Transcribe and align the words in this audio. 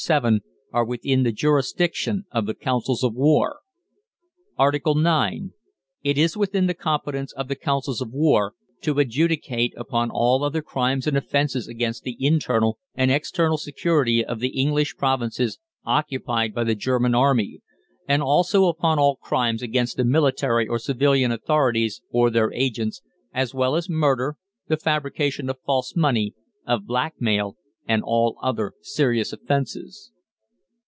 VII. 0.07 0.39
are 0.73 0.83
within 0.83 1.21
the 1.21 1.31
jurisdiction 1.31 2.25
of 2.31 2.47
the 2.47 2.55
Councils 2.55 3.03
of 3.03 3.13
War. 3.13 3.59
ARTICLE 4.57 4.97
IX. 4.97 5.51
It 6.01 6.17
is 6.17 6.35
within 6.35 6.65
the 6.65 6.73
competence 6.73 7.31
of 7.33 7.51
Councils 7.61 8.01
of 8.01 8.11
War 8.11 8.55
to 8.81 8.97
adjudicate 8.97 9.75
upon 9.77 10.09
all 10.11 10.43
other 10.43 10.63
crimes 10.63 11.05
and 11.05 11.15
offences 11.15 11.67
against 11.67 12.01
the 12.01 12.17
internal 12.19 12.79
and 12.95 13.11
external 13.11 13.59
security 13.59 14.25
of 14.25 14.39
the 14.39 14.59
English 14.59 14.97
provinces 14.97 15.59
occupied 15.85 16.55
by 16.55 16.63
the 16.63 16.73
German 16.73 17.13
Army, 17.13 17.59
and 18.07 18.23
also 18.23 18.65
upon 18.69 18.97
all 18.97 19.17
crimes 19.17 19.61
against 19.61 19.97
the 19.97 20.03
military 20.03 20.67
or 20.67 20.79
civil 20.79 21.13
authorities, 21.31 22.01
or 22.09 22.31
their 22.31 22.51
agents, 22.53 23.03
as 23.35 23.53
well 23.53 23.75
as 23.75 23.87
murder, 23.87 24.35
the 24.67 24.77
fabrication 24.77 25.47
of 25.47 25.59
false 25.63 25.93
money, 25.95 26.33
of 26.65 26.87
blackmail, 26.87 27.55
and 27.87 28.03
all 28.03 28.37
other 28.43 28.73
serious 28.81 29.33
offences. 29.33 30.11